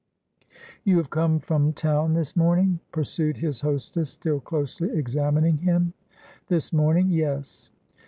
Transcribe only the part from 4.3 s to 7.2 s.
closely examining him. "This morning,